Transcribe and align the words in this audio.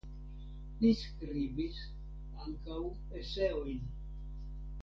Li 0.85 0.93
skribis 1.01 1.77
ankaŭ 2.47 2.81
eseojn. 3.21 3.89